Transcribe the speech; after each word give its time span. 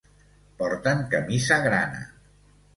Porten 0.61 1.05
camisa 1.13 1.61
grana. 1.69 2.05